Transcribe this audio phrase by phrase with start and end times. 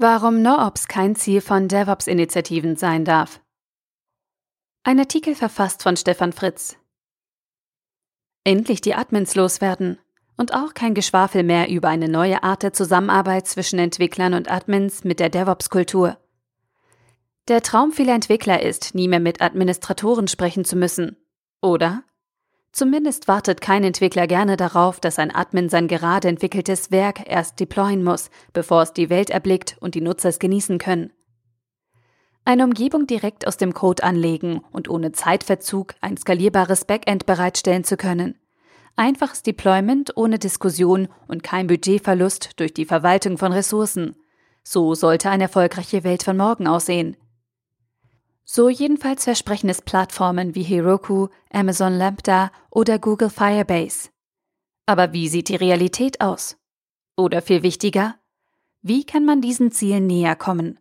[0.00, 3.40] Warum NoOps kein Ziel von DevOps-Initiativen sein darf.
[4.84, 6.76] Ein Artikel verfasst von Stefan Fritz.
[8.44, 9.98] Endlich die Admins loswerden
[10.36, 15.02] und auch kein Geschwafel mehr über eine neue Art der Zusammenarbeit zwischen Entwicklern und Admins
[15.02, 16.16] mit der DevOps-Kultur.
[17.48, 21.16] Der Traum vieler Entwickler ist, nie mehr mit Administratoren sprechen zu müssen.
[21.60, 22.04] Oder?
[22.78, 28.04] Zumindest wartet kein Entwickler gerne darauf, dass ein Admin sein gerade entwickeltes Werk erst deployen
[28.04, 31.12] muss, bevor es die Welt erblickt und die Nutzer es genießen können.
[32.44, 37.96] Eine Umgebung direkt aus dem Code anlegen und ohne Zeitverzug ein skalierbares Backend bereitstellen zu
[37.96, 38.38] können.
[38.94, 44.14] Einfaches Deployment ohne Diskussion und kein Budgetverlust durch die Verwaltung von Ressourcen.
[44.62, 47.16] So sollte eine erfolgreiche Welt von morgen aussehen.
[48.50, 54.08] So jedenfalls versprechen es Plattformen wie Heroku, Amazon Lambda oder Google Firebase.
[54.86, 56.56] Aber wie sieht die Realität aus?
[57.14, 58.14] Oder viel wichtiger,
[58.80, 60.80] wie kann man diesen Zielen näher kommen?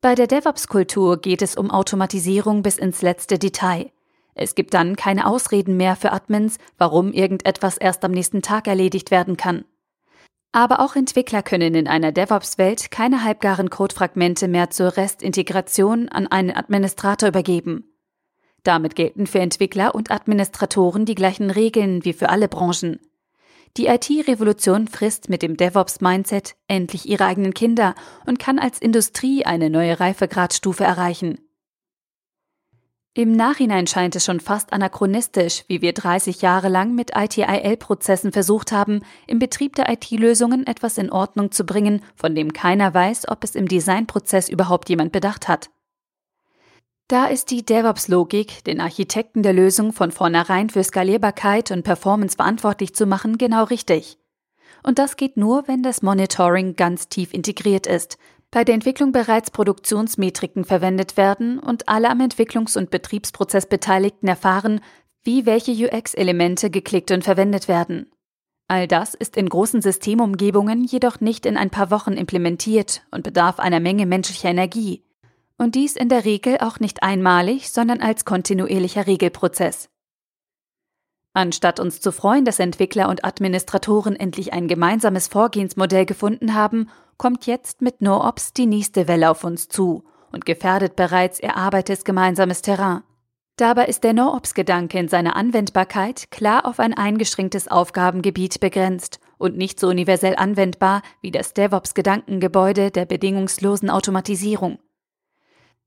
[0.00, 3.92] Bei der DevOps-Kultur geht es um Automatisierung bis ins letzte Detail.
[4.34, 9.12] Es gibt dann keine Ausreden mehr für Admins, warum irgendetwas erst am nächsten Tag erledigt
[9.12, 9.64] werden kann.
[10.52, 16.50] Aber auch Entwickler können in einer DevOps-Welt keine halbgaren Codefragmente mehr zur Restintegration an einen
[16.50, 17.84] Administrator übergeben.
[18.64, 22.98] Damit gelten für Entwickler und Administratoren die gleichen Regeln wie für alle Branchen.
[23.76, 27.94] Die IT-Revolution frisst mit dem DevOps-Mindset endlich ihre eigenen Kinder
[28.26, 31.38] und kann als Industrie eine neue Reifegradstufe erreichen.
[33.12, 38.70] Im Nachhinein scheint es schon fast anachronistisch, wie wir 30 Jahre lang mit ITIL-Prozessen versucht
[38.70, 43.42] haben, im Betrieb der IT-Lösungen etwas in Ordnung zu bringen, von dem keiner weiß, ob
[43.42, 45.70] es im Designprozess überhaupt jemand bedacht hat.
[47.08, 52.94] Da ist die DevOps-Logik, den Architekten der Lösung von vornherein für Skalierbarkeit und Performance verantwortlich
[52.94, 54.18] zu machen, genau richtig.
[54.84, 58.18] Und das geht nur, wenn das Monitoring ganz tief integriert ist,
[58.50, 64.80] bei der Entwicklung bereits Produktionsmetriken verwendet werden und alle am Entwicklungs- und Betriebsprozess Beteiligten erfahren,
[65.22, 68.10] wie welche UX-Elemente geklickt und verwendet werden.
[68.66, 73.58] All das ist in großen Systemumgebungen jedoch nicht in ein paar Wochen implementiert und bedarf
[73.58, 75.04] einer Menge menschlicher Energie.
[75.56, 79.90] Und dies in der Regel auch nicht einmalig, sondern als kontinuierlicher Regelprozess.
[81.32, 86.88] Anstatt uns zu freuen, dass Entwickler und Administratoren endlich ein gemeinsames Vorgehensmodell gefunden haben,
[87.20, 92.62] kommt jetzt mit NoOps die nächste Welle auf uns zu und gefährdet bereits erarbeitetes gemeinsames
[92.62, 93.02] Terrain.
[93.56, 99.78] Dabei ist der NoOps-Gedanke in seiner Anwendbarkeit klar auf ein eingeschränktes Aufgabengebiet begrenzt und nicht
[99.78, 104.78] so universell anwendbar wie das DevOps-Gedankengebäude der bedingungslosen Automatisierung.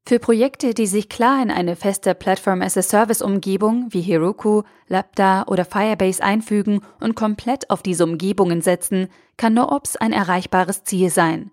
[0.06, 6.82] Für Projekte, die sich klar in eine feste Platform-as-a-Service-Umgebung wie Heroku, Lambda oder Firebase einfügen
[7.00, 11.52] und komplett auf diese Umgebungen setzen, kann NoOps ein erreichbares Ziel sein.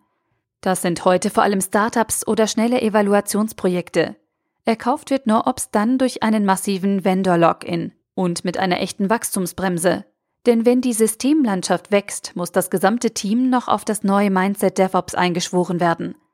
[0.63, 4.17] Das sind heute vor allem Startups oder schnelle Evaluationsprojekte.
[4.65, 10.05] Erkauft wird NoOps dann durch einen massiven Vendor-Login und mit einer echten Wachstumsbremse.
[10.47, 15.15] Denn wenn die Systemlandschaft wächst, muss das gesamte Team noch auf das neue Mindset DevOps
[15.15, 16.17] eingeschworen werden–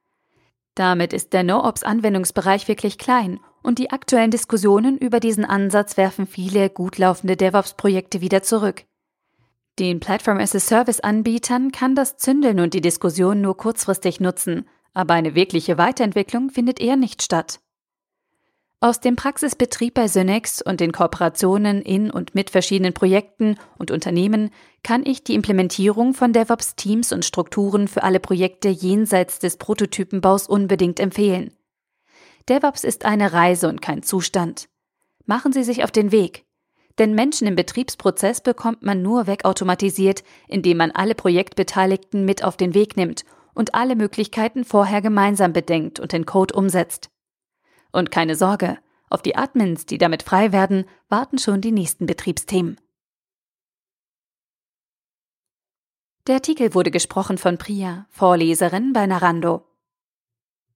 [0.77, 6.71] damit ist der No-Ops-Anwendungsbereich wirklich klein und die aktuellen Diskussionen über diesen Ansatz werfen viele
[6.71, 8.85] gut laufende DevOps-Projekte wieder zurück.
[9.79, 16.51] Den Platform-as-a-Service-Anbietern kann das Zündeln und die Diskussion nur kurzfristig nutzen, aber eine wirkliche Weiterentwicklung
[16.51, 17.59] findet eher nicht statt.
[18.87, 24.51] Aus dem Praxisbetrieb bei Synex und den Kooperationen in und mit verschiedenen Projekten und Unternehmen
[24.85, 31.01] kann ich die Implementierung von DevOps-Teams und Strukturen für alle Projekte jenseits des Prototypenbaus unbedingt
[31.01, 31.51] empfehlen.
[32.49, 34.69] DevOps ist eine Reise und kein Zustand.
[35.25, 36.45] Machen Sie sich auf den Weg.
[37.01, 42.73] Denn Menschen im Betriebsprozess bekommt man nur wegautomatisiert, indem man alle Projektbeteiligten mit auf den
[42.73, 47.11] Weg nimmt und alle Möglichkeiten vorher gemeinsam bedenkt und den Code umsetzt.
[47.97, 48.77] Und keine Sorge,
[49.09, 52.79] auf die Admins, die damit frei werden, warten schon die nächsten Betriebsthemen.
[56.27, 59.66] Der Artikel wurde gesprochen von Priya, Vorleserin bei Narando.